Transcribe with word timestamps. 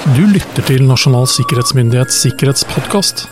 Du 0.00 0.22
lytter 0.24 0.64
til 0.64 0.86
Nasjonal 0.88 1.26
sikkerhetsmyndighets 1.28 2.22
sikkerhetspodkast. 2.24 3.26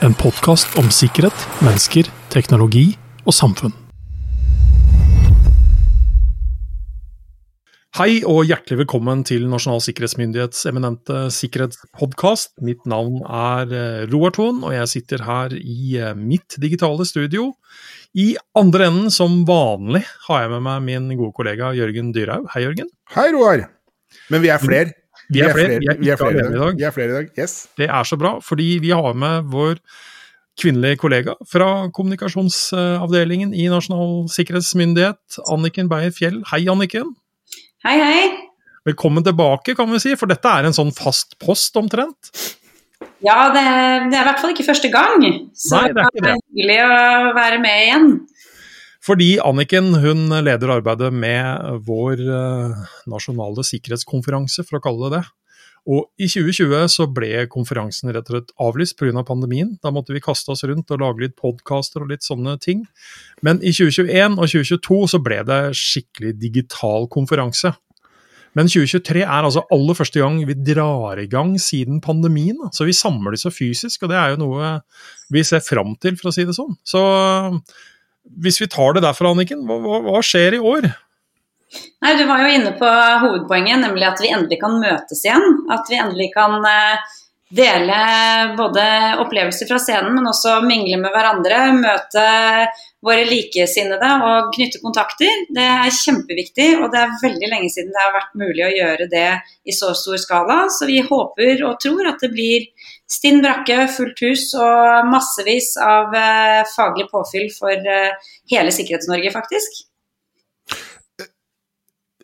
En 0.00 0.14
podkast 0.16 0.78
om 0.80 0.86
sikkerhet, 0.88 1.42
mennesker, 1.60 2.06
teknologi 2.32 2.86
og 3.28 3.34
samfunn. 3.36 3.74
Hei 7.98 8.22
og 8.24 8.48
hjertelig 8.48 8.78
velkommen 8.80 9.26
til 9.28 9.44
Nasjonal 9.52 9.82
sikkerhetsmyndighets 9.84 10.64
eminente 10.70 11.26
sikkerhetspodkast. 11.36 12.54
Mitt 12.64 12.88
navn 12.88 13.20
er 13.26 13.74
eh, 13.76 14.06
Roar 14.08 14.32
Thon, 14.32 14.62
og 14.64 14.72
jeg 14.72 14.88
sitter 14.94 15.26
her 15.26 15.52
i 15.58 15.98
eh, 16.00 16.14
mitt 16.16 16.56
digitale 16.64 17.04
studio. 17.04 17.50
I 18.16 18.30
andre 18.56 18.88
enden, 18.88 19.12
som 19.12 19.42
vanlig, 19.44 20.06
har 20.30 20.46
jeg 20.46 20.54
med 20.56 20.64
meg 20.64 20.80
min 20.88 21.12
gode 21.20 21.36
kollega 21.36 21.74
Jørgen 21.76 22.08
Dyrhaug. 22.16 22.48
Hei, 22.56 22.64
Jørgen. 22.64 22.88
Hei, 23.18 23.28
Roar. 23.36 23.66
Men 24.32 24.46
vi 24.46 24.48
er 24.48 24.64
flere. 24.64 24.96
Vi 25.30 25.42
er 25.44 25.52
flere, 25.54 25.78
vi 25.78 25.86
er, 25.90 25.98
vi 26.00 26.10
er 26.10 26.18
flere 26.18 26.46
i 26.48 26.58
dag. 26.58 26.78
Vi 26.78 26.86
er 26.86 26.94
flere 26.94 27.10
i 27.10 27.16
dag. 27.20 27.28
Yes. 27.38 27.56
Det 27.78 27.86
er 27.86 28.06
så 28.08 28.18
bra, 28.18 28.38
fordi 28.42 28.78
vi 28.82 28.90
har 28.90 29.14
med 29.14 29.46
vår 29.52 29.78
kvinnelige 30.60 30.98
kollega 31.00 31.36
fra 31.48 31.88
kommunikasjonsavdelingen 31.94 33.54
i 33.54 33.68
Nasjonal 33.70 34.26
sikkerhetsmyndighet, 34.32 35.40
Anniken 35.52 35.88
Beyer 35.90 36.12
Fjell. 36.16 36.40
Hei, 36.50 36.64
Anniken. 36.72 37.14
Hei, 37.86 37.96
hei. 38.02 38.24
Velkommen 38.88 39.24
tilbake, 39.24 39.76
kan 39.78 39.90
vi 39.92 40.00
si, 40.02 40.16
for 40.18 40.30
dette 40.30 40.50
er 40.50 40.66
en 40.66 40.76
sånn 40.76 40.90
fast 40.96 41.38
post 41.40 41.78
omtrent. 41.78 42.32
Ja, 43.24 43.50
det, 43.54 43.62
det 44.10 44.16
er 44.16 44.24
i 44.24 44.26
hvert 44.26 44.42
fall 44.42 44.54
ikke 44.54 44.66
første 44.66 44.90
gang. 44.92 45.24
Så 45.54 45.78
Nei, 45.78 45.92
det 45.94 46.26
er 46.26 46.38
hyggelig 46.40 46.78
å 46.84 47.34
være 47.36 47.60
med 47.62 47.84
igjen. 47.86 48.10
Fordi 49.04 49.38
Anniken 49.40 49.94
hun 50.02 50.28
leder 50.44 50.74
arbeidet 50.76 51.08
med 51.16 51.84
vår 51.86 52.20
eh, 52.20 52.80
nasjonale 53.08 53.64
sikkerhetskonferanse, 53.64 54.66
for 54.68 54.78
å 54.78 54.84
kalle 54.84 55.08
det 55.08 55.20
det. 55.20 55.26
Og 55.88 56.10
i 56.20 56.26
2020 56.28 56.90
så 56.92 57.06
ble 57.08 57.46
konferansen 57.48 58.12
rett 58.12 58.28
og 58.28 58.36
slett 58.36 58.50
avlyst 58.60 58.98
pga. 59.00 59.14
Av 59.16 59.24
pandemien. 59.26 59.72
Da 59.82 59.92
måtte 59.94 60.12
vi 60.12 60.22
kaste 60.22 60.52
oss 60.52 60.62
rundt 60.68 60.92
og 60.92 61.00
lage 61.00 61.24
litt 61.24 61.38
podkaster 61.40 62.04
og 62.04 62.12
litt 62.12 62.26
sånne 62.26 62.58
ting. 62.60 62.84
Men 63.42 63.62
i 63.64 63.72
2021 63.72 64.36
og 64.36 64.44
2022 64.44 65.00
så 65.14 65.22
ble 65.24 65.40
det 65.48 65.60
skikkelig 65.80 66.34
digital 66.42 67.08
konferanse. 67.10 67.72
Men 68.58 68.66
2023 68.66 69.22
er 69.22 69.46
altså 69.46 69.62
aller 69.72 69.96
første 69.96 70.20
gang 70.20 70.40
vi 70.46 70.56
drar 70.58 71.20
i 71.22 71.28
gang 71.30 71.54
siden 71.62 72.00
pandemien. 72.04 72.58
Så 72.74 72.84
vi 72.88 72.96
samles 72.96 73.46
jo 73.46 73.54
fysisk, 73.54 74.04
og 74.04 74.12
det 74.12 74.18
er 74.18 74.34
jo 74.34 74.42
noe 74.42 74.72
vi 75.32 75.44
ser 75.46 75.62
fram 75.64 75.94
til, 76.02 76.18
for 76.18 76.30
å 76.30 76.34
si 76.34 76.44
det 76.48 76.56
sånn. 76.58 76.74
Så 76.84 77.02
hvis 78.38 78.60
vi 78.62 78.68
tar 78.70 78.94
det 78.96 79.04
derfra, 79.04 79.32
Anniken, 79.34 79.64
hva, 79.66 79.78
hva, 79.82 80.02
hva 80.06 80.22
skjer 80.24 80.58
i 80.58 80.62
år? 80.62 80.90
Nei, 82.02 82.16
Du 82.18 82.26
var 82.26 82.42
jo 82.42 82.50
inne 82.50 82.74
på 82.78 82.90
hovedpoenget, 83.24 83.82
nemlig 83.84 84.06
at 84.08 84.20
vi 84.22 84.32
endelig 84.34 84.60
kan 84.62 84.78
møtes 84.82 85.24
igjen. 85.24 85.44
At 85.70 85.90
vi 85.90 85.98
endelig 86.02 86.30
kan 86.34 86.56
eh, 86.66 87.18
dele 87.50 87.98
både 88.58 88.84
opplevelser 89.22 89.68
fra 89.70 89.78
scenen, 89.82 90.14
men 90.16 90.30
også 90.30 90.60
mingle 90.66 90.98
med 91.02 91.14
hverandre. 91.14 91.60
Møte 91.78 92.24
våre 93.06 93.24
likesinnede 93.28 94.10
og 94.26 94.50
knytte 94.54 94.82
kontakter. 94.82 95.44
Det 95.54 95.66
er 95.66 95.94
kjempeviktig, 95.94 96.70
og 96.80 96.90
det 96.92 97.04
er 97.04 97.18
veldig 97.22 97.52
lenge 97.52 97.70
siden 97.72 97.94
det 97.94 98.02
har 98.02 98.16
vært 98.18 98.38
mulig 98.42 98.66
å 98.66 98.74
gjøre 98.74 99.10
det 99.12 99.28
i 99.66 99.76
så 99.76 99.92
stor 99.98 100.18
skala. 100.20 100.62
Så 100.74 100.90
vi 100.90 101.00
håper 101.06 101.64
og 101.68 101.78
tror 101.82 102.10
at 102.12 102.22
det 102.22 102.32
blir 102.34 102.66
stinn 103.10 103.42
brakke, 103.44 103.84
fullt 103.90 104.22
hus 104.24 104.48
og 104.58 105.10
massevis 105.10 105.74
av 105.82 106.14
eh, 106.16 106.62
faglig 106.74 107.08
påfyll 107.10 107.50
for 107.54 107.74
eh, 107.74 108.32
hele 108.52 108.74
Sikkerhets-Norge, 108.74 109.32
faktisk. 109.34 109.82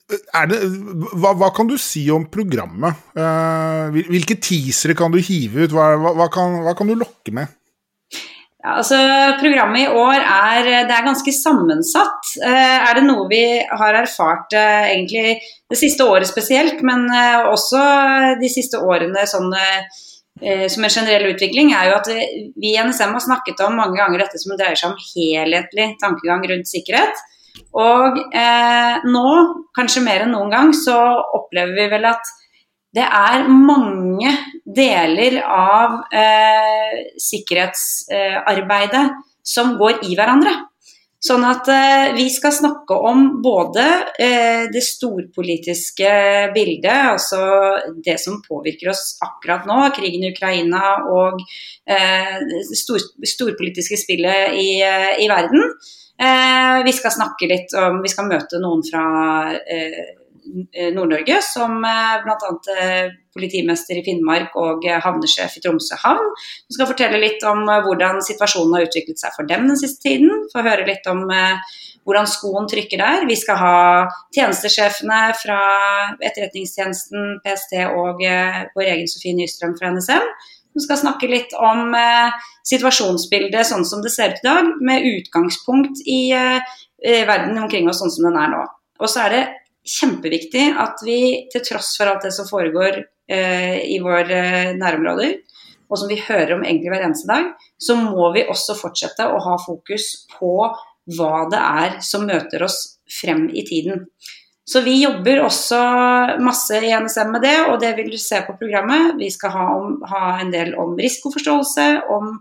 Er 0.07 0.47
det, 0.47 0.61
hva, 1.19 1.33
hva 1.35 1.51
kan 1.55 1.67
du 1.67 1.75
si 1.83 2.05
om 2.15 2.29
programmet? 2.31 2.95
Eh, 3.19 4.01
hvilke 4.07 4.39
teasere 4.39 4.95
kan 4.99 5.11
du 5.11 5.19
hive 5.19 5.67
ut? 5.67 5.75
Hva, 5.75 5.95
hva, 5.99 6.29
kan, 6.33 6.61
hva 6.63 6.77
kan 6.79 6.87
du 6.87 6.95
lokke 6.95 7.35
med? 7.35 7.51
Ja, 8.67 8.79
altså, 8.81 8.97
programmet 9.39 9.85
i 9.85 9.91
år 9.95 10.17
er, 10.23 10.69
det 10.89 10.95
er 10.95 11.05
ganske 11.07 11.35
sammensatt. 11.35 12.33
Eh, 12.43 12.79
er 12.87 12.99
det 12.99 13.05
noe 13.07 13.27
vi 13.31 13.43
har 13.63 13.99
erfart 13.99 14.55
eh, 14.59 14.89
egentlig 14.95 15.37
det 15.71 15.79
siste 15.79 16.07
året 16.07 16.27
spesielt, 16.27 16.81
men 16.87 17.05
eh, 17.11 17.47
også 17.51 17.83
de 18.41 18.51
siste 18.51 18.81
årene 18.83 19.27
sånn, 19.31 19.53
eh, 19.55 20.03
som 20.37 20.85
en 20.85 20.93
generell 20.93 21.31
utvikling, 21.31 21.71
er 21.73 21.87
jo 21.89 21.95
at 21.97 22.09
vi 22.13 22.75
i 22.75 22.77
NSM 22.77 23.15
har 23.17 23.23
snakket 23.25 23.63
om 23.65 23.79
mange 23.79 23.97
ganger 23.97 24.21
dette 24.21 24.37
som 24.43 24.53
dreier 24.53 24.77
seg 24.77 24.91
om 24.91 24.99
helhetlig 25.01 25.87
tankegang 26.03 26.45
rundt 26.51 26.69
sikkerhet. 26.69 27.23
Og 27.77 28.19
eh, 28.37 29.05
nå, 29.05 29.29
kanskje 29.77 30.05
mer 30.05 30.25
enn 30.25 30.35
noen 30.37 30.53
gang, 30.53 30.73
så 30.77 30.97
opplever 31.37 31.77
vi 31.77 31.89
vel 31.93 32.09
at 32.09 32.35
det 32.97 33.05
er 33.05 33.49
mange 33.51 34.31
deler 34.65 35.43
av 35.45 35.99
eh, 36.17 37.13
sikkerhetsarbeidet 37.21 39.05
som 39.47 39.77
går 39.81 40.01
i 40.09 40.17
hverandre. 40.17 40.55
Sånn 41.17 41.45
at 41.49 41.69
eh, 41.73 42.11
vi 42.15 42.27
skal 42.31 42.53
snakke 42.53 42.97
om 43.09 43.23
både 43.43 43.85
eh, 44.21 44.67
det 44.73 44.83
storpolitiske 44.85 46.11
bildet, 46.55 47.17
altså 47.17 47.41
det 48.05 48.19
som 48.21 48.43
påvirker 48.45 48.93
oss 48.93 49.17
akkurat 49.25 49.65
nå, 49.69 49.79
krigen 49.97 50.27
i 50.27 50.33
Ukraina 50.35 50.83
og 51.09 51.41
eh, 51.89 52.37
det 52.45 52.79
stor, 52.79 53.01
storpolitiske 53.25 53.99
spillet 54.05 54.61
i, 54.61 54.69
eh, 54.85 55.15
i 55.25 55.31
verden. 55.33 55.73
Eh, 56.21 56.85
vi 56.85 56.93
skal 56.97 57.13
snakke 57.13 57.49
litt 57.49 57.75
om 57.77 57.99
Vi 58.01 58.09
skal 58.09 58.29
møte 58.31 58.61
noen 58.63 58.81
fra 58.87 59.03
eh, 59.57 60.15
Nord-Norge, 60.95 61.41
som 61.45 61.79
eh, 61.85 62.17
bl.a. 62.25 62.51
Eh, 62.77 63.15
politimester 63.37 63.99
i 64.01 64.05
Finnmark 64.07 64.55
og 64.61 64.87
eh, 64.89 65.01
havnesjef 65.03 65.59
i 65.59 65.63
Tromsø 65.65 65.99
havn. 66.03 66.31
Vi 66.69 66.77
skal 66.77 66.91
fortelle 66.91 67.21
litt 67.23 67.45
om 67.49 67.65
eh, 67.69 67.83
hvordan 67.85 68.23
situasjonen 68.25 68.79
har 68.79 68.87
utviklet 68.89 69.21
seg 69.21 69.35
for 69.37 69.49
dem 69.49 69.69
den 69.71 69.81
siste 69.81 70.09
tiden. 70.09 70.47
Få 70.53 70.65
høre 70.67 70.87
litt 70.89 71.07
om 71.11 71.27
eh, 71.35 71.77
hvordan 72.07 72.29
skoen 72.31 72.69
trykker 72.71 73.03
der. 73.03 73.27
Vi 73.29 73.37
skal 73.39 73.59
ha 73.61 73.79
tjenestesjefene 74.35 75.21
fra 75.41 75.59
Etterretningstjenesten, 76.21 77.41
PST 77.45 77.81
og 77.91 78.23
eh, 78.25 78.63
vår 78.77 78.93
egen 78.95 79.11
Sofie 79.11 79.37
Nystrøm 79.37 79.75
fra 79.79 79.91
NSM. 79.95 80.31
Som 80.77 80.85
skal 80.85 81.01
snakke 81.01 81.29
litt 81.31 81.55
om 81.57 81.95
eh, 81.97 82.49
situasjonsbildet 82.69 83.69
sånn 83.69 83.87
som 83.89 84.03
det 84.05 84.13
ser 84.15 84.35
ut 84.35 84.43
i 84.43 84.47
dag, 84.47 84.73
med 84.85 85.07
utgangspunkt 85.09 86.03
i 86.07 86.21
eh, 86.37 86.59
eh, 87.03 87.23
verden 87.29 87.59
omkring 87.63 87.89
oss 87.91 88.03
sånn 88.03 88.13
som 88.13 88.29
den 88.29 88.39
er 88.39 88.53
nå. 88.55 88.65
Og 89.01 89.11
så 89.11 89.27
er 89.27 89.35
det 89.35 89.45
kjempeviktig 89.87 90.69
at 90.83 91.03
vi 91.07 91.21
til 91.53 91.65
tross 91.67 91.95
for 91.99 92.11
alt 92.11 92.27
det 92.27 92.33
som 92.35 92.49
foregår 92.49 93.01
eh, 93.31 93.79
i 93.87 94.01
våre 94.03 94.41
eh, 94.51 94.75
nærområder, 94.79 95.37
og 95.87 96.01
som 96.01 96.11
vi 96.11 96.19
hører 96.19 96.57
om 96.57 96.65
egentlig 96.67 96.91
hver 96.91 97.07
eneste 97.07 97.31
dag, 97.31 97.53
så 97.79 97.95
må 97.99 98.33
vi 98.35 98.47
også 98.51 98.75
fortsette 98.79 99.29
å 99.31 99.39
ha 99.45 99.59
fokus 99.63 100.27
på 100.35 100.57
hva 101.17 101.45
det 101.53 101.63
er 101.63 102.01
som 102.03 102.27
møter 102.27 102.67
oss 102.67 102.81
frem 103.21 103.47
i 103.55 103.63
tiden. 103.67 104.09
Så 104.67 104.81
vi 104.83 104.97
jobber 104.99 105.45
også 105.45 105.79
masse 106.43 106.81
i 106.83 106.91
NSM 106.91 107.29
med 107.37 107.45
det, 107.47 107.55
og 107.71 107.79
det 107.79 107.93
vil 108.01 108.09
du 108.11 108.19
se 108.19 108.41
på 108.43 108.57
programmet. 108.59 109.13
Vi 109.21 109.29
skal 109.31 109.53
ha, 109.55 109.67
om, 109.77 110.01
ha 110.11 110.23
en 110.43 110.51
del 110.51 110.73
om 110.75 110.97
risikoforståelse, 110.99 111.85
om, 112.11 112.33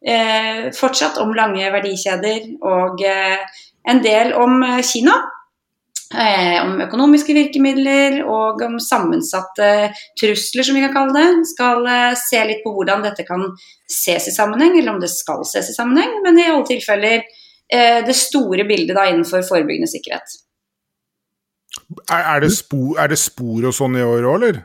eh, 0.00 0.70
fortsatt 0.72 1.20
om 1.20 1.34
lange 1.36 1.68
verdikjeder 1.74 2.54
og 2.64 3.04
eh, 3.04 3.44
en 3.92 4.00
del 4.00 4.32
om 4.32 4.62
eh, 4.64 4.80
Kina. 4.80 5.18
Eh, 6.08 6.56
om 6.64 6.78
økonomiske 6.80 7.34
virkemidler 7.36 8.22
og 8.24 8.62
om 8.64 8.78
sammensatte 8.80 9.90
trusler, 10.16 10.64
som 10.64 10.78
vi 10.78 10.84
kan 10.86 10.94
kalle 10.94 11.12
det. 11.18 11.48
Skal 11.50 11.84
eh, 11.84 12.14
se 12.16 12.40
litt 12.48 12.62
på 12.64 12.72
hvordan 12.72 13.04
dette 13.04 13.26
kan 13.28 13.44
ses 13.84 14.30
i 14.30 14.32
sammenheng, 14.32 14.78
eller 14.78 14.94
om 14.94 15.02
det 15.02 15.12
skal 15.12 15.44
ses 15.48 15.68
i 15.68 15.76
sammenheng. 15.76 16.22
Men 16.24 16.40
i 16.40 16.48
alle 16.48 16.64
tilfeller 16.70 17.20
eh, 17.20 18.00
det 18.06 18.16
store 18.16 18.64
bildet 18.68 18.96
da 18.96 19.04
innenfor 19.10 19.44
forebyggende 19.44 19.90
sikkerhet. 19.92 20.40
Er, 22.08 22.22
er, 22.22 22.40
det, 22.40 22.54
spor, 22.56 22.96
er 23.00 23.12
det 23.12 23.20
spor 23.20 23.68
og 23.68 23.76
sånn 23.76 24.00
i 24.00 24.04
år 24.04 24.24
òg, 24.24 24.40
eller? 24.40 24.64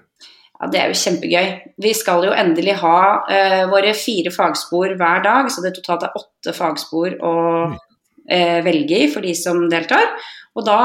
Ja, 0.64 0.70
Det 0.72 0.80
er 0.80 0.92
jo 0.94 1.00
kjempegøy. 1.02 1.48
Vi 1.84 1.92
skal 1.98 2.24
jo 2.30 2.36
endelig 2.40 2.80
ha 2.80 3.00
eh, 3.28 3.64
våre 3.68 3.92
fire 4.00 4.32
fagspor 4.32 4.96
hver 4.96 5.26
dag, 5.28 5.52
så 5.52 5.66
det 5.66 5.76
totalt 5.76 6.08
er 6.08 6.16
åtte 6.24 6.56
fagspor 6.56 7.20
og 7.20 7.76
velge 8.24 9.02
i 9.04 9.10
for 9.12 9.26
de 9.26 9.34
som 9.36 9.66
deltar. 9.72 10.14
Og 10.54 10.66
da 10.68 10.78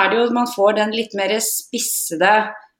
er 0.00 0.10
det 0.10 0.18
jo 0.18 0.32
man 0.34 0.48
får 0.50 0.78
den 0.80 0.94
litt 0.96 1.14
mer 1.18 1.36
spissede 1.44 2.32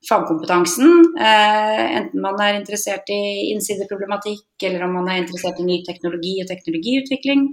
fagkompetansen. 0.09 0.89
Eh, 1.21 1.83
enten 1.99 2.23
man 2.25 2.41
er 2.41 2.57
interessert 2.57 3.11
i 3.13 3.51
innsideproblematikk, 3.53 4.47
eller 4.65 4.87
om 4.87 4.97
man 4.97 5.11
er 5.13 5.21
interessert 5.21 5.61
i 5.61 5.67
ny 5.67 5.81
teknologi 5.85 6.39
og 6.41 6.49
teknologiutvikling. 6.49 7.47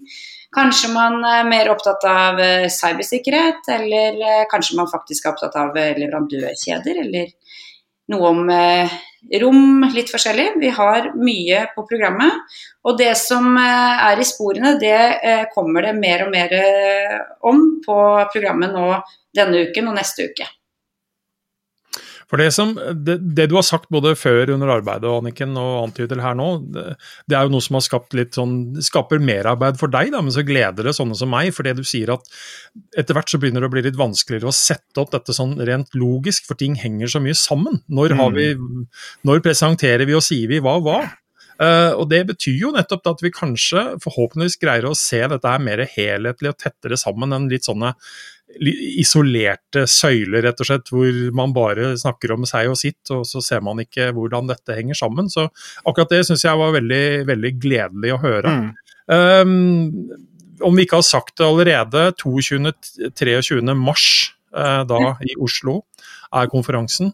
Kanskje 0.56 0.94
man 0.94 1.20
er 1.28 1.44
mer 1.50 1.72
opptatt 1.74 2.08
av 2.08 2.40
eh, 2.40 2.70
cybersikkerhet, 2.72 3.68
eller 3.76 4.22
eh, 4.24 4.46
kanskje 4.52 4.80
man 4.80 4.92
faktisk 4.92 5.26
er 5.26 5.36
opptatt 5.36 5.60
av 5.60 5.76
eh, 5.76 5.92
leverandørkjeder, 6.00 7.04
eller 7.04 7.36
noe 8.14 8.32
om 8.32 8.48
eh, 8.54 8.96
rom, 9.42 9.86
litt 9.94 10.12
forskjellig. 10.12 10.50
Vi 10.62 10.70
har 10.74 11.12
mye 11.18 11.64
på 11.76 11.86
programmet. 11.90 12.58
Og 12.88 12.98
det 13.00 13.14
som 13.20 13.50
eh, 13.60 14.04
er 14.10 14.22
i 14.22 14.28
sporene, 14.28 14.76
det 14.82 14.98
eh, 14.98 15.46
kommer 15.54 15.88
det 15.88 15.96
mer 15.98 16.26
og 16.28 16.34
mer 16.34 16.54
eh, 16.58 17.18
om 17.50 17.66
på 17.86 17.98
programmet 18.34 18.74
nå 18.76 18.88
denne 19.38 19.68
uken 19.68 19.92
og 19.92 19.98
neste 20.00 20.30
uke. 20.32 20.48
For 22.28 22.42
det, 22.42 22.50
som, 22.52 22.74
det, 22.76 23.18
det, 23.38 23.46
du 23.48 23.56
har 23.56 23.64
sagt 23.64 23.88
både 23.94 24.12
før 24.20 24.52
under 24.58 24.74
arbeidet 24.74 25.08
Anniken, 25.08 25.54
og 25.60 25.86
antyder 25.86 26.20
her 26.20 26.36
nå, 26.36 26.48
det, 26.76 26.84
det, 27.30 27.38
er 27.38 27.48
jo 27.48 27.54
noe 27.54 27.64
som 27.64 27.78
har 27.80 27.86
skapt 27.86 28.18
litt 28.18 28.36
sånn, 28.36 28.58
skaper 28.84 29.22
merarbeid 29.24 29.80
for 29.80 29.92
deg, 29.94 30.12
da, 30.12 30.20
men 30.24 30.36
så 30.36 30.44
gleder 30.48 30.90
det 30.90 30.96
sånne 30.98 31.16
som 31.16 31.32
meg. 31.32 31.54
For 31.56 31.68
det 31.68 31.78
du 31.80 31.86
sier 31.88 32.12
at 32.18 32.28
etter 33.00 33.16
hvert 33.16 33.32
så 33.32 33.40
begynner 33.40 33.64
det 33.64 33.72
å 33.72 33.76
bli 33.78 33.86
litt 33.88 34.00
vanskeligere 34.00 34.52
å 34.52 34.56
sette 34.56 35.00
opp 35.00 35.16
dette 35.16 35.36
sånn 35.36 35.56
rent 35.70 35.96
logisk, 35.96 36.50
for 36.50 36.60
ting 36.60 36.76
henger 36.80 37.16
så 37.16 37.24
mye 37.24 37.38
sammen. 37.38 37.80
Når, 37.88 38.18
vi, 38.36 38.52
når 39.28 39.46
presenterer 39.46 40.08
vi 40.10 40.18
og 40.18 40.26
sier 40.26 40.52
vi 40.52 40.60
hva 40.64 40.78
hva? 40.84 41.00
Uh, 41.58 41.96
og 41.98 42.06
Det 42.12 42.22
betyr 42.30 42.60
jo 42.68 42.70
nettopp 42.76 43.08
at 43.10 43.24
vi 43.26 43.34
kanskje 43.34 43.84
forhåpentligvis 44.04 44.60
greier 44.62 44.86
å 44.86 44.98
se 44.98 45.24
dette 45.26 45.50
her 45.50 45.64
mer 45.64 45.82
helhetlig 45.90 46.52
og 46.52 46.60
tettere 46.62 47.00
sammen 47.02 47.34
enn 47.34 47.48
litt 47.50 47.66
sånne 47.66 47.96
isolerte 48.48 49.84
søyler, 49.92 50.46
rett 50.46 50.62
og 50.64 50.70
slett, 50.70 50.90
hvor 50.92 51.18
man 51.36 51.54
bare 51.56 51.92
snakker 52.00 52.34
om 52.34 52.46
seg 52.48 52.72
og 52.72 52.80
sitt, 52.80 53.02
og 53.14 53.26
så 53.28 53.42
ser 53.44 53.62
man 53.66 53.82
ikke 53.84 54.10
hvordan 54.16 54.50
dette 54.50 54.78
henger 54.78 54.98
sammen. 54.98 55.28
Så 55.32 55.50
akkurat 55.84 56.14
det 56.14 56.24
syns 56.28 56.46
jeg 56.48 56.60
var 56.60 56.74
veldig, 56.78 57.04
veldig 57.28 57.54
gledelig 57.62 58.16
å 58.16 58.22
høre. 58.24 58.56
Mm. 58.56 58.72
Um, 59.08 60.26
om 60.68 60.80
vi 60.80 60.88
ikke 60.88 61.02
har 61.02 61.06
sagt 61.06 61.38
det 61.40 61.48
allerede, 61.48 62.08
22.-23. 62.24 63.62
mars 63.78 64.08
uh, 64.56 64.84
da 64.88 65.18
i 65.22 65.36
Oslo 65.44 65.82
er 66.36 66.50
konferansen. 66.52 67.14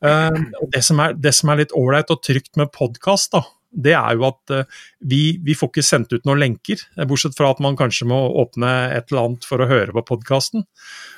Uh, 0.00 0.32
det, 0.72 0.82
som 0.86 1.00
er, 1.04 1.14
det 1.14 1.36
som 1.36 1.52
er 1.52 1.62
litt 1.62 1.76
ålreit 1.76 2.10
og 2.12 2.24
trygt 2.24 2.56
med 2.58 2.72
podkast, 2.74 3.36
da, 3.36 3.44
det 3.70 3.92
er 3.94 4.16
jo 4.18 4.26
at 4.26 4.52
uh, 4.54 4.80
vi, 5.06 5.38
vi, 5.44 5.54
får 5.58 5.70
ikke 5.70 5.84
sendt 5.86 6.12
ut 6.14 6.26
noen 6.26 6.40
lenker, 6.42 6.80
eh, 6.96 7.06
bortsett 7.08 7.36
fra 7.38 7.52
at 7.54 7.60
man 7.62 7.78
kanskje 7.78 8.08
må 8.10 8.18
åpne 8.42 8.70
et 8.96 9.10
eller 9.10 9.28
annet 9.28 9.46
for 9.46 9.62
å 9.62 9.68
høre 9.70 9.94
på 9.94 10.04
podkasten. 10.10 10.66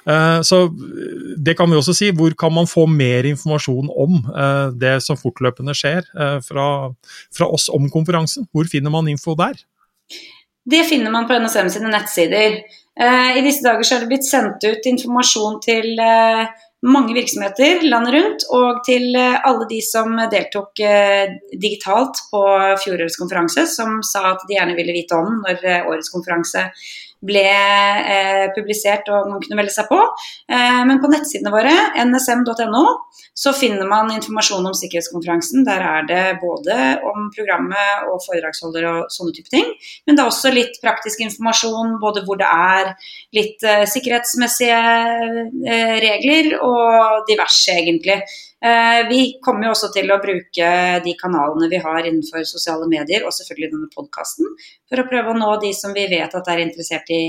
Uh, 0.09 0.41
så 0.45 0.65
det 1.41 1.57
kan 1.59 1.71
vi 1.71 1.79
også 1.79 1.97
si. 1.97 2.11
Hvor 2.17 2.35
kan 2.39 2.53
man 2.55 2.69
få 2.69 2.85
mer 2.91 3.27
informasjon 3.29 3.89
om 3.89 4.19
det 4.79 4.97
som 5.05 5.19
fortløpende 5.19 5.75
skjer 5.77 6.05
fra, 6.45 6.67
fra, 7.35 7.49
oss 7.49 7.69
om 7.73 7.89
konferansen? 7.93 8.47
Hvor 8.53 8.69
finner 8.71 8.93
man 8.93 9.09
info 9.11 9.35
der? 9.39 9.57
Det 10.63 10.83
finner 10.89 11.15
man 11.15 11.27
på 11.29 11.39
NSM 11.43 11.71
sine 11.73 11.91
nettsider. 11.93 12.61
I 13.03 13.43
disse 13.45 13.65
dager 13.65 13.87
så 13.87 13.97
er 13.97 14.05
det 14.05 14.11
blitt 14.13 14.29
sendt 14.29 14.65
ut 14.67 14.89
informasjon 14.93 15.59
til 15.65 16.03
mange 16.83 17.15
virksomheter 17.15 17.85
landet 17.87 18.15
rundt, 18.15 18.45
og 18.51 18.83
til 18.87 19.15
eh, 19.15 19.39
alle 19.47 19.69
de 19.71 19.79
som 19.87 20.17
deltok 20.33 20.83
eh, 20.83 21.37
digitalt 21.53 22.25
på 22.33 22.43
fjorårets 22.83 23.19
konferanse, 23.21 23.67
som 23.71 24.01
sa 24.07 24.33
at 24.33 24.43
de 24.49 24.57
gjerne 24.57 24.77
ville 24.79 24.97
vite 24.97 25.19
om 25.19 25.41
når 25.45 25.63
eh, 25.63 25.87
årets 25.87 26.11
konferanse 26.15 26.67
ble 27.23 27.45
eh, 27.47 28.49
publisert 28.57 29.09
og 29.13 29.31
man 29.31 29.43
kunne 29.43 29.59
melde 29.61 29.75
seg 29.75 29.89
på. 29.91 29.99
Eh, 30.51 30.83
men 30.89 31.01
på 31.03 31.11
nettsidene 31.13 31.53
våre, 31.55 31.73
nsm.no, 32.03 32.83
så 33.39 33.55
finner 33.57 33.89
man 33.89 34.13
informasjon 34.13 34.67
om 34.69 34.77
sikkerhetskonferansen. 34.77 35.65
Der 35.69 35.85
er 35.87 36.07
det 36.09 36.23
både 36.43 36.79
om 37.09 37.31
programmet 37.35 38.09
og 38.11 38.21
foredragsholder 38.27 38.89
og 38.91 39.15
sånne 39.15 39.37
type 39.37 39.53
ting. 39.53 39.71
Men 40.07 40.19
det 40.19 40.25
er 40.25 40.33
også 40.33 40.53
litt 40.55 40.79
praktisk 40.83 41.23
informasjon, 41.25 41.97
både 42.03 42.25
hvor 42.27 42.41
det 42.41 42.51
er 42.51 42.95
litt 43.37 43.63
eh, 43.67 43.85
sikkerhetsmessige 43.89 44.81
eh, 45.67 45.99
regler 46.03 46.57
og 46.61 47.29
diverse, 47.31 47.79
egentlig. 47.79 48.23
Eh, 48.63 49.09
vi 49.09 49.23
kommer 49.43 49.67
jo 49.67 49.73
også 49.75 49.89
til 49.91 50.11
å 50.15 50.21
bruke 50.23 50.67
de 51.03 51.15
kanalene 51.19 51.67
vi 51.71 51.81
har 51.83 52.05
innenfor 52.07 52.45
sosiale 52.47 52.87
medier, 52.91 53.25
og 53.27 53.35
selvfølgelig 53.35 53.73
denne 53.73 53.91
podkasten, 53.91 54.53
for 54.87 55.03
å 55.03 55.09
prøve 55.09 55.33
å 55.33 55.39
nå 55.39 55.57
de 55.65 55.73
som 55.75 55.95
vi 55.97 56.07
vet 56.13 56.37
at 56.39 56.51
er 56.53 56.63
interessert 56.63 57.11
i 57.11 57.25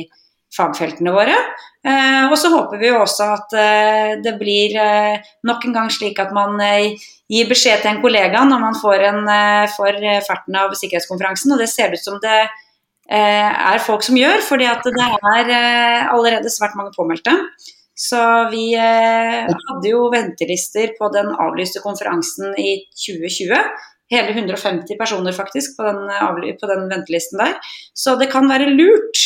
fagfeltene 0.54 1.10
våre. 1.16 1.34
Eh, 1.82 2.28
og 2.28 2.38
så 2.38 2.54
håper 2.54 2.78
vi 2.78 2.92
jo 2.92 3.02
også 3.02 3.32
at 3.34 3.58
eh, 3.58 4.12
det 4.22 4.36
blir 4.38 4.78
nok 5.50 5.66
en 5.66 5.78
gang 5.80 5.90
slik 5.90 6.22
at 6.22 6.36
man 6.36 6.62
gir 6.62 7.50
beskjed 7.50 7.82
til 7.82 7.96
en 7.96 8.04
kollega 8.04 8.46
når 8.46 8.62
man 8.62 8.78
får, 8.78 9.08
en, 9.10 9.24
får 9.74 9.98
ferten 10.28 10.60
av 10.60 10.78
sikkerhetskonferansen, 10.78 11.56
og 11.56 11.64
det 11.64 11.72
ser 11.72 11.96
ut 11.96 12.04
som 12.04 12.22
det 12.22 12.44
er 13.14 13.82
folk 13.84 14.06
som 14.06 14.16
gjør, 14.16 14.38
fordi 14.46 14.68
at 14.70 14.86
det 14.86 15.02
er 15.02 15.50
allerede 16.14 16.54
svært 16.54 16.78
mange 16.78 16.94
påmeldte. 16.96 17.34
Så 17.96 18.20
vi 18.52 18.72
eh, 18.74 19.50
hadde 19.50 19.90
jo 19.90 20.08
ventelister 20.14 20.96
på 20.98 21.10
den 21.14 21.30
avlyste 21.30 21.82
konferansen 21.84 22.56
i 22.58 22.76
2020. 23.06 23.54
Hele 24.14 24.34
150 24.34 24.98
personer 25.00 25.36
faktisk 25.36 25.78
på 25.78 25.86
den, 25.86 26.02
på 26.60 26.70
den, 26.70 26.88
ventelisten 26.90 27.42
der. 27.42 27.60
Så 27.94 28.18
det 28.20 28.32
kan 28.34 28.50
være 28.50 28.72
lurt 28.74 29.22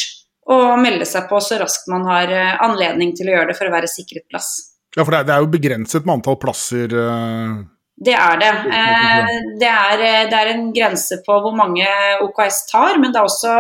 å 0.48 0.76
melde 0.80 1.08
seg 1.08 1.28
på 1.32 1.40
så 1.44 1.62
raskt 1.62 1.90
man 1.92 2.06
har 2.08 2.32
eh, 2.32 2.60
anledning 2.64 3.16
til 3.16 3.32
å 3.32 3.38
gjøre 3.38 3.54
det 3.54 3.58
for 3.60 3.72
å 3.72 3.76
være 3.78 3.92
sikret 3.92 4.28
plass. 4.32 4.52
Ja, 4.96 5.04
for 5.04 5.14
det 5.16 5.32
er, 5.32 5.42
jo 5.44 5.52
begrenset 5.52 6.08
med 6.08 6.20
antall 6.20 6.40
plasser. 6.42 6.94
Uh 6.94 7.66
det 7.98 8.14
er 8.14 8.36
det. 8.38 8.50
Eh, 8.78 9.30
det 9.58 9.70
er, 9.70 10.02
eh, 10.06 10.26
det 10.30 10.38
er, 10.38 10.52
en 10.52 10.68
grense 10.74 11.18
på 11.26 11.38
hvor 11.42 11.56
mange 11.58 11.88
OKS 12.22 12.60
tar, 12.70 13.00
men 13.02 13.14
det 13.14 13.18
er 13.18 13.26
også 13.26 13.54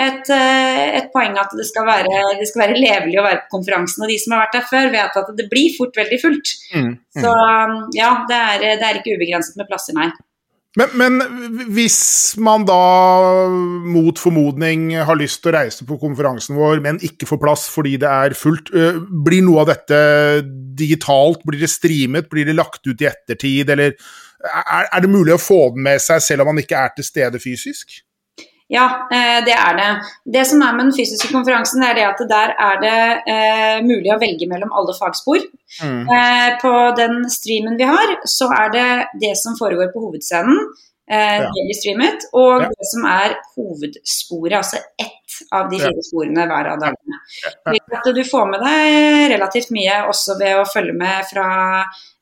et, 0.00 0.30
eh, 0.32 0.84
et 1.00 1.10
poeng 1.12 1.36
at 1.40 1.52
det 1.52 1.66
skal, 1.68 1.84
være, 1.90 2.22
det 2.40 2.48
skal, 2.48 2.64
være, 2.64 2.80
levelig 2.80 3.20
å 3.20 3.26
være 3.26 3.42
på 3.44 3.58
konferansen. 3.58 4.06
Og 4.06 4.12
de 4.12 4.16
som 4.22 4.34
har 4.34 4.46
vært 4.46 4.56
der 4.56 4.68
før, 4.70 4.92
vet 4.94 5.18
at 5.20 5.34
det 5.36 5.48
blir 5.52 5.76
fort 5.76 6.00
veldig 6.00 6.20
fullt. 6.22 6.54
Mm, 6.72 6.86
mm. 6.94 7.20
Så 7.20 7.34
ja, 7.98 8.14
det 8.30 8.40
er, 8.40 8.64
det 8.64 8.88
er, 8.88 9.02
ikke 9.02 9.18
ubegrenset 9.18 9.60
med 9.60 9.68
plasser, 9.68 9.98
nei. 10.00 10.08
Men, 10.74 10.94
men, 10.98 11.20
hvis 11.70 11.98
man 12.42 12.64
da 12.66 12.78
mot 13.86 14.18
formodning 14.18 14.88
har 15.06 15.18
lyst 15.20 15.44
til 15.44 15.52
å 15.52 15.58
reise 15.60 15.86
på 15.86 15.98
konferansen 16.02 16.58
vår, 16.58 16.80
men 16.82 16.98
ikke 17.06 17.28
får 17.30 17.40
plass 17.44 17.68
fordi 17.70 17.94
det 18.02 18.10
er 18.10 18.34
fullt, 18.38 18.72
blir 19.26 19.44
noe 19.46 19.62
av 19.62 19.70
dette 19.70 19.98
digitalt? 20.74 21.44
Blir 21.46 21.62
det 21.62 21.70
streamet? 21.70 22.26
Blir 22.32 22.50
det 22.50 22.56
lagt 22.58 22.82
ut 22.88 23.04
i 23.04 23.06
ettertid? 23.06 23.70
Eller 23.70 23.94
er, 23.94 24.88
er 24.90 25.04
det 25.04 25.12
mulig 25.12 25.36
å 25.36 25.42
få 25.42 25.60
den 25.76 25.86
med 25.86 26.02
seg 26.02 26.22
selv 26.24 26.42
om 26.42 26.52
man 26.52 26.64
ikke 26.64 26.80
er 26.80 26.96
til 26.96 27.06
stede 27.06 27.42
fysisk? 27.42 28.00
Ja, 28.74 28.86
det 29.46 29.54
er 29.54 29.76
det. 29.78 29.90
Det 30.36 30.44
som 30.50 30.62
er 30.66 30.72
med 30.74 30.88
den 30.88 30.96
fysiske 30.96 31.30
konferansen, 31.30 31.84
er 31.86 31.94
det 31.94 32.06
at 32.08 32.22
der 32.30 32.54
er 32.68 32.80
det 32.82 32.96
eh, 33.30 33.76
mulig 33.86 34.10
å 34.10 34.18
velge 34.18 34.48
mellom 34.50 34.72
alle 34.74 34.96
fagspor. 34.98 35.44
Mm. 35.82 36.10
Eh, 36.16 36.48
på 36.62 36.72
den 36.98 37.22
streamen 37.30 37.78
vi 37.78 37.86
har, 37.88 38.16
så 38.26 38.50
er 38.54 38.74
det 38.74 38.88
det 39.22 39.34
som 39.38 39.54
foregår 39.58 39.92
på 39.94 40.02
hovedscenen, 40.08 40.58
eh, 40.58 40.93
ja. 41.10 41.50
streamet, 41.76 42.24
og 42.32 42.64
ja. 42.64 42.70
det 42.72 42.88
som 42.88 43.04
er 43.10 43.36
hovedsporet, 43.56 44.56
altså 44.56 44.80
ett 45.00 45.24
av 45.52 45.68
de 45.70 45.80
fire 45.82 46.04
sporene 46.06 46.46
hver 46.48 46.70
av 46.72 46.80
dagene. 46.80 47.20
Slik 47.66 47.96
at 47.98 48.08
du 48.16 48.22
får 48.26 48.50
med 48.52 48.64
deg 48.64 49.28
relativt 49.34 49.72
mye 49.74 50.00
også 50.10 50.38
ved 50.40 50.60
å 50.60 50.66
følge 50.68 50.94
med 50.96 51.26
fra, 51.28 51.46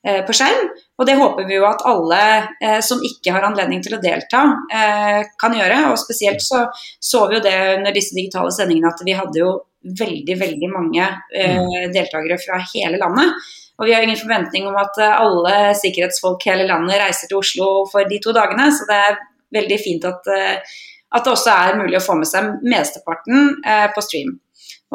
eh, 0.05 0.21
på 0.25 0.35
skjerm. 0.35 0.71
Og 0.99 1.07
det 1.07 1.17
håper 1.19 1.47
vi 1.49 1.57
jo 1.59 1.67
at 1.69 1.83
alle 1.89 2.21
eh, 2.61 2.79
som 2.85 3.03
ikke 3.05 3.35
har 3.35 3.45
anledning 3.47 3.83
til 3.85 3.97
å 3.97 4.01
delta, 4.03 4.45
eh, 4.73 5.21
kan 5.39 5.55
gjøre. 5.57 5.83
Og 5.91 5.99
spesielt 6.01 6.43
så 6.43 6.65
så 6.99 7.27
vi 7.29 7.37
jo 7.37 7.45
det 7.45 7.57
under 7.77 7.95
disse 7.95 8.15
digitale 8.15 8.51
sendingene 8.55 8.91
at 8.93 9.05
vi 9.05 9.15
hadde 9.17 9.39
jo 9.39 9.53
veldig, 9.83 10.35
veldig 10.39 10.69
mange 10.71 11.03
eh, 11.35 11.59
mm. 11.59 11.91
deltakere 11.93 12.39
fra 12.41 12.61
hele 12.73 12.99
landet. 13.01 13.51
Og 13.79 13.87
vi 13.87 13.93
har 13.95 14.05
ingen 14.05 14.19
forventning 14.19 14.67
om 14.69 14.77
at 14.77 14.97
eh, 15.01 15.19
alle 15.25 15.73
sikkerhetsfolk 15.79 16.45
hele 16.49 16.67
landet 16.69 16.99
reiser 17.01 17.29
til 17.29 17.39
Oslo 17.41 17.69
for 17.91 18.09
de 18.09 18.19
to 18.21 18.33
dagene, 18.35 18.69
så 18.75 18.87
det 18.89 18.99
er 19.07 19.21
veldig 19.59 19.79
fint 19.81 20.09
at 20.09 20.33
eh, 20.33 20.79
at 21.13 21.27
det 21.27 21.29
også 21.29 21.51
er 21.53 21.75
mulig 21.77 21.99
å 21.99 22.01
få 22.01 22.15
med 22.17 22.25
seg 22.25 22.47
mesteparten 22.65 23.51
eh, 23.69 23.85
på 23.93 24.01
stream. 24.01 24.31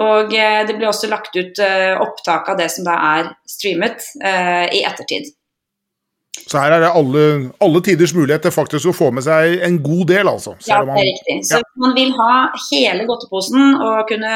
Og 0.03 0.31
det 0.31 0.75
blir 0.75 0.89
også 0.89 1.09
lagt 1.11 1.35
ut 1.35 1.59
opptak 1.59 2.51
av 2.53 2.59
det 2.59 2.69
som 2.71 2.85
da 2.87 2.95
er 3.19 3.31
streamet 3.51 4.05
i 4.23 4.85
ettertid. 4.87 5.27
Så 6.47 6.61
her 6.61 6.75
er 6.77 6.85
det 6.85 6.91
alle, 6.97 7.23
alle, 7.65 7.81
tiders 7.85 8.15
mulighet 8.17 8.45
til 8.47 8.55
faktisk 8.55 8.91
å 8.91 8.97
få 8.97 9.11
med 9.15 9.25
seg 9.27 9.59
en 9.67 9.79
god 9.85 10.05
del, 10.11 10.31
altså. 10.31 10.55
Ja, 10.69 10.81
det 10.87 10.97
er 10.97 11.09
riktig. 11.11 11.39
Så 11.51 11.61
ja. 11.61 11.69
man 11.83 11.95
vil 11.97 12.13
ha 12.19 12.33
hele 12.69 13.07
godteposen 13.09 13.79
og 13.85 14.11
kunne 14.11 14.35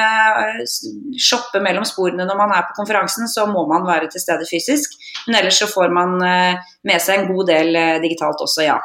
shoppe 1.21 1.62
mellom 1.64 1.87
sporene 1.88 2.26
når 2.28 2.40
man 2.40 2.56
er 2.56 2.66
på 2.68 2.78
konferansen, 2.80 3.30
så 3.30 3.47
må 3.50 3.66
man 3.71 3.87
være 3.88 4.11
til 4.12 4.25
stede 4.25 4.49
fysisk. 4.49 4.97
Men 5.26 5.42
ellers 5.42 5.61
så 5.62 5.71
får 5.71 5.92
man 5.94 6.18
med 6.21 6.99
seg 7.04 7.21
en 7.21 7.30
god 7.32 7.52
del 7.52 7.78
digitalt 8.04 8.42
også, 8.42 8.66
ja. 8.66 8.80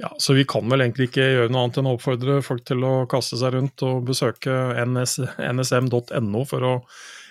Ja, 0.00 0.14
Så 0.18 0.32
vi 0.32 0.46
kan 0.48 0.64
vel 0.72 0.80
egentlig 0.80 1.10
ikke 1.10 1.26
gjøre 1.26 1.52
noe 1.52 1.66
annet 1.66 1.78
enn 1.80 1.88
å 1.90 1.94
oppfordre 1.98 2.38
folk 2.44 2.62
til 2.64 2.84
å 2.88 2.92
kaste 3.10 3.36
seg 3.36 3.52
rundt 3.52 3.82
og 3.84 4.06
besøke 4.08 4.54
ns, 4.88 5.18
nsm.no 5.36 6.44
for 6.48 6.64
å 6.64 6.70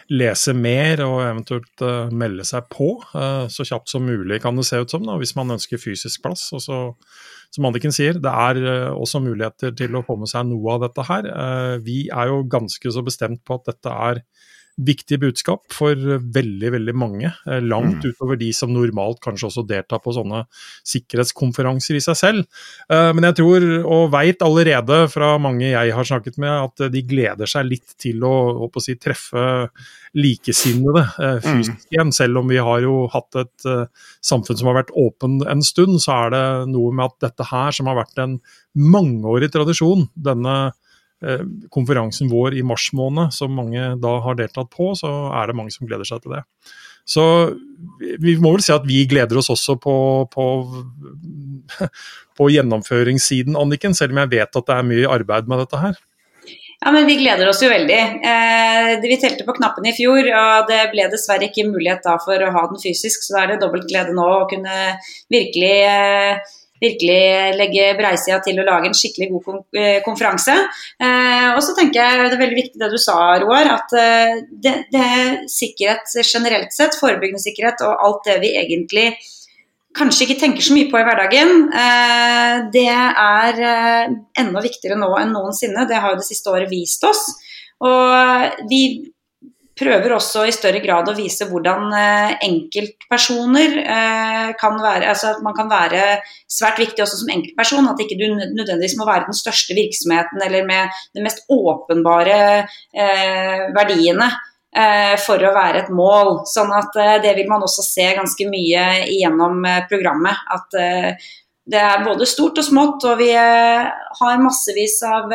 lese 0.09 0.55
mer 0.57 1.03
og 1.05 1.19
eventuelt 1.21 1.83
uh, 1.85 2.09
melde 2.15 2.45
seg 2.47 2.65
på 2.73 2.95
uh, 3.13 3.45
så 3.51 3.65
kjapt 3.67 3.91
som 3.91 4.07
mulig, 4.07 4.39
kan 4.41 4.57
det 4.57 4.65
se 4.67 4.79
ut 4.81 4.89
som, 4.89 5.05
da, 5.05 5.17
hvis 5.21 5.35
man 5.37 5.53
ønsker 5.53 5.81
fysisk 5.81 6.23
plass. 6.25 6.47
Og 6.57 6.63
så, 6.65 6.79
som 7.53 7.69
Anniken 7.69 7.93
sier, 7.93 8.17
det 8.17 8.33
er 8.33 8.61
uh, 8.65 8.97
også 8.97 9.21
muligheter 9.23 9.75
til 9.77 9.97
å 9.97 10.03
få 10.05 10.17
med 10.21 10.31
seg 10.31 10.49
noe 10.49 10.77
av 10.77 10.87
dette 10.87 11.05
her. 11.09 11.29
vi 11.85 12.01
er 12.09 12.31
jo 12.33 12.41
ganske 12.49 12.93
så 12.95 13.05
bestemt 13.05 13.43
på 13.45 13.59
at 13.59 13.69
dette 13.69 13.93
er 14.09 14.23
viktig 14.79 15.17
budskap 15.19 15.65
for 15.75 15.91
veldig, 15.95 16.69
veldig 16.71 16.93
mange. 16.95 17.33
Eh, 17.45 17.59
langt 17.59 17.99
Mm. 17.99 18.13
utover 18.13 18.37
de 18.39 18.51
som 18.55 18.71
normalt 18.71 19.19
kanskje 19.19 19.49
også 19.49 19.65
deltar 19.67 19.99
på 19.99 20.13
sånne 20.15 20.45
sikkerhetskonferanser 20.87 21.95
i 21.97 22.03
seg 22.03 22.15
selv. 22.15 22.45
Eh, 22.89 23.11
Men 23.13 23.23
jeg 23.27 23.35
tror, 23.41 23.65
og 23.85 24.11
veit 24.11 24.39
allerede 24.45 25.09
fra 25.11 25.37
mange 25.37 25.69
jeg 25.71 25.91
har 25.91 26.03
snakket 26.03 26.37
med, 26.37 26.49
at 26.49 26.91
de 26.91 27.01
gleder 27.01 27.45
seg 27.49 27.65
litt 27.67 27.97
til 27.99 28.23
å, 28.23 28.69
å 28.69 28.81
si, 28.81 28.95
treffe 28.95 29.69
likesinnede 30.15 31.03
eh, 31.19 31.39
fysisk 31.43 31.91
igjen. 31.91 32.11
Selv 32.15 32.37
om 32.41 32.47
vi 32.47 32.57
har 32.57 32.81
jo 32.81 33.07
hatt 33.13 33.35
et 33.35 33.65
eh, 33.69 33.85
samfunn 34.25 34.57
som 34.57 34.67
har 34.71 34.79
vært 34.83 34.93
åpen 34.95 35.41
en 35.47 35.61
stund, 35.65 35.99
så 36.01 36.25
er 36.25 36.29
det 36.35 36.45
noe 36.73 36.93
med 36.95 37.05
at 37.11 37.29
dette 37.29 37.49
her, 37.51 37.71
som 37.75 37.89
har 37.91 37.99
vært 37.99 38.17
en 38.23 38.39
mangeårig 38.75 39.51
tradisjon, 39.53 40.07
denne 40.15 40.55
eh, 40.69 40.77
konferansen 41.69 42.29
vår 42.31 42.55
i 42.59 42.61
mars 42.63 42.89
måned, 42.95 43.33
som 43.35 43.51
mange 43.51 43.93
da 43.99 44.13
har 44.23 44.35
deltatt 44.39 44.69
på, 44.71 44.93
så 44.95 45.09
er 45.35 45.47
det 45.51 45.57
mange 45.59 45.73
som 45.75 45.87
gleder 45.89 46.07
seg 46.07 46.21
til 46.23 46.37
det. 46.37 46.43
Så 47.09 47.23
vi- 47.99 48.35
vi 48.35 48.35
må 48.37 48.51
vel 48.53 48.61
si 48.61 48.71
at 48.71 48.85
vi 48.85 49.05
gleder 49.09 49.37
oss 49.37 49.49
også 49.49 49.79
på, 49.81 49.95
på, 50.29 50.45
på 52.37 52.49
gjennomføringssiden, 52.53 53.57
Anniken, 53.59 53.95
selv 53.97 54.13
om 54.15 54.21
jeg 54.23 54.29
vet 54.37 54.55
at 54.61 54.69
det 54.69 54.75
er 54.77 54.87
mye 54.87 55.09
arbeid 55.09 55.49
med 55.49 55.63
dette 55.65 55.81
her. 55.81 55.97
Ja, 56.79 56.93
men 56.95 57.05
Vi 57.09 57.17
gleder 57.19 57.49
oss 57.49 57.59
jo 57.61 57.67
veldig. 57.67 57.97
Eh, 58.23 58.91
vi 59.03 59.17
telte 59.19 59.43
på 59.43 59.55
knappene 59.57 59.89
i 59.91 59.95
fjor, 59.97 60.21
og 60.31 60.69
det 60.69 60.85
ble 60.93 61.09
dessverre 61.11 61.49
ikke 61.49 61.65
mulighet 61.67 62.05
da 62.05 62.13
for 62.23 62.39
å 62.39 62.53
ha 62.55 62.61
den 62.71 62.79
fysisk, 62.79 63.25
så 63.25 63.35
da 63.35 63.41
er 63.43 63.51
det 63.51 63.59
dobbelt 63.65 63.89
glede 63.89 64.13
nå 64.15 64.23
å 64.23 64.47
kunne 64.47 64.77
virkelig, 65.27 65.73
eh, 65.89 66.39
virkelig 66.81 67.55
legge 67.59 67.87
breisida 67.99 68.39
til 68.43 68.59
å 68.59 68.65
lage 68.67 68.89
en 68.89 68.97
skikkelig 68.97 69.29
god 69.33 69.79
eh, 69.79 69.97
konferanse. 70.05 70.55
Eh, 70.99 71.49
og 71.53 71.61
så 71.65 71.75
tenker 71.77 71.99
jeg 72.01 72.29
Det 72.29 72.37
er 72.37 72.43
veldig 72.43 72.59
viktig 72.59 72.81
det 72.81 72.91
du 72.93 72.99
sa, 73.01 73.17
Roar, 73.43 73.73
at 73.75 73.97
eh, 73.99 74.39
det, 74.49 74.75
det 74.93 75.03
er 75.03 75.35
sikkerhet 75.51 76.15
generelt 76.23 76.73
sett, 76.75 76.97
forebyggende 76.99 77.43
sikkerhet 77.43 77.83
og 77.87 78.07
alt 78.07 78.25
det 78.29 78.39
vi 78.43 78.55
egentlig 78.61 79.11
kanskje 79.99 80.27
ikke 80.27 80.39
tenker 80.39 80.63
så 80.63 80.75
mye 80.75 80.87
på 80.87 80.99
i 80.99 81.03
hverdagen, 81.03 81.63
det 82.71 82.83
er 82.93 83.57
enda 84.37 84.61
viktigere 84.63 84.95
nå 84.95 85.09
enn 85.17 85.33
noensinne. 85.33 85.87
Det 85.89 85.97
har 85.97 86.13
jo 86.13 86.19
det 86.21 86.27
siste 86.27 86.53
året 86.53 86.69
vist 86.71 87.03
oss. 87.09 87.23
Og 87.83 88.67
vi 88.69 88.83
prøver 89.79 90.13
også 90.15 90.43
i 90.47 90.53
større 90.53 90.81
grad 90.83 91.07
å 91.09 91.15
vise 91.17 91.47
hvordan 91.49 91.93
eh, 91.95 92.33
enkeltpersoner 92.47 93.77
eh, 93.83 94.49
kan 94.59 94.77
være 94.83 95.07
altså 95.13 95.33
at 95.33 95.41
man 95.45 95.55
kan 95.57 95.71
være 95.71 96.19
svært 96.51 96.81
viktig 96.81 97.03
også 97.03 97.21
som 97.21 97.31
enkeltperson. 97.33 97.87
At 97.91 98.03
ikke 98.03 98.19
du 98.19 98.27
nødvendigvis 98.33 98.97
må 98.99 99.07
være 99.09 99.29
den 99.29 99.37
største 99.37 99.77
virksomheten 99.77 100.43
eller 100.45 100.67
med 100.67 101.01
de 101.15 101.25
mest 101.25 101.45
åpenbare 101.53 102.39
eh, 102.59 103.67
verdiene 103.75 104.31
for 105.25 105.41
å 105.41 105.49
være 105.55 105.79
et 105.79 105.87
mål. 105.89 106.43
Sånn 106.45 106.69
at 106.77 106.93
det 107.23 107.31
vil 107.39 107.47
man 107.49 107.63
også 107.65 107.81
se 107.81 108.03
ganske 108.13 108.45
mye 108.51 108.83
igjennom 109.09 109.63
eh, 109.65 109.79
programmet. 109.89 110.43
At 110.53 110.77
det 111.69 111.79
er 111.81 112.05
både 112.05 112.27
stort 112.29 112.61
og 112.61 112.67
smått, 112.67 113.07
og 113.09 113.17
vi 113.17 113.31
har 113.33 114.43
massevis 114.43 114.99
av 115.09 115.33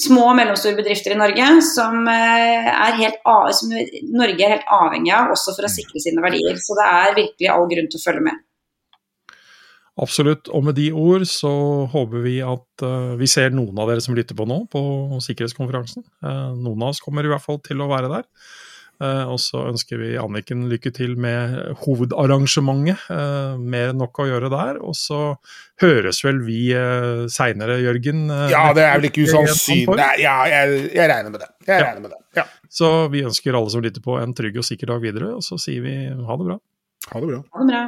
små 0.00 0.24
og 0.30 0.38
mellomstore 0.38 0.78
bedrifter 0.78 1.14
i 1.14 1.18
Norge 1.18 1.50
som, 1.62 2.08
eh, 2.08 2.70
er 2.72 2.98
helt 2.98 3.20
som 3.54 3.70
Norge 3.70 4.42
er 4.42 4.56
helt 4.56 4.72
avhengig 4.72 5.12
av 5.14 5.30
også 5.30 5.54
for 5.54 5.66
å 5.66 5.70
sikre 5.70 6.02
sine 6.02 6.22
verdier. 6.22 6.58
Så 6.58 6.74
det 6.78 6.88
er 6.88 7.14
virkelig 7.20 7.50
all 7.50 7.68
grunn 7.70 7.90
til 7.90 8.00
å 8.00 8.04
følge 8.04 8.26
med. 8.26 8.42
Absolutt. 9.94 10.48
Og 10.50 10.64
med 10.64 10.74
de 10.74 10.88
ord 10.90 11.22
så 11.30 11.86
håper 11.92 12.24
vi 12.24 12.40
at 12.42 12.82
uh, 12.82 13.14
vi 13.14 13.28
ser 13.30 13.54
noen 13.54 13.78
av 13.78 13.86
dere 13.86 14.02
som 14.02 14.16
lytter 14.16 14.34
på 14.34 14.46
nå, 14.50 14.64
på 14.66 14.82
sikkerhetskonferansen. 15.22 16.02
Uh, 16.18 16.50
noen 16.58 16.82
av 16.82 16.90
oss 16.90 17.02
kommer 17.04 17.22
i 17.22 17.30
hvert 17.30 17.44
fall 17.44 17.60
til 17.62 17.78
å 17.78 17.86
være 17.86 18.10
der. 18.10 18.26
Uh, 19.02 19.26
og 19.32 19.40
så 19.42 19.64
ønsker 19.70 19.98
vi 19.98 20.12
Anniken 20.20 20.68
lykke 20.70 20.92
til 20.94 21.16
med 21.20 21.74
hovedarrangementet. 21.82 23.06
mer 23.58 23.90
enn 23.92 23.98
nok 23.98 24.20
å 24.22 24.28
gjøre 24.28 24.50
der. 24.52 24.78
Og 24.82 24.94
så 24.98 25.36
høres 25.82 26.22
vel 26.24 26.40
vi 26.46 26.60
uh, 26.76 27.26
seinere, 27.32 27.80
Jørgen? 27.82 28.26
ja, 28.52 28.64
det 28.76 28.86
er 28.86 28.98
vel 29.00 29.10
ikke 29.10 29.26
usannsynlig. 29.26 29.98
Nei, 29.98 30.12
ja, 30.22 30.36
jeg, 30.50 30.80
jeg, 30.94 31.10
regner 31.10 31.30
med 31.34 31.40
det. 31.44 31.50
Jeg 31.66 31.74
Ja. 31.80 31.84
regner 31.88 32.06
med 32.06 32.10
det. 32.14 32.20
Ja. 32.38 32.46
Så 32.70 32.94
vi 33.10 33.24
ønsker 33.26 33.54
alle 33.54 33.70
som 33.70 33.82
lytter 33.82 34.02
på 34.04 34.18
en 34.22 34.34
trygg 34.34 34.56
og 34.58 34.66
sikker 34.66 34.90
dag 34.94 35.02
videre, 35.02 35.34
og 35.38 35.42
så 35.46 35.58
sier 35.60 35.82
vi 35.84 35.94
ha 36.10 36.38
det 36.40 36.48
bra. 36.50 36.58
Ha 37.12 37.20
det 37.20 37.30
bra. 37.34 37.42
Ha 37.54 37.64
det 37.66 37.72
bra. 37.74 37.84